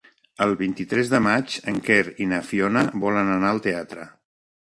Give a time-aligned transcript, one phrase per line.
[0.43, 4.09] El vint-i-tres de maig en Quer i na Fiona volen anar al teatre.